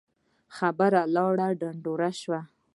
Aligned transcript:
خبره 0.57 1.01
لاړه 1.15 1.47
ډنډوره 1.59 2.09
شوه. 2.21 2.41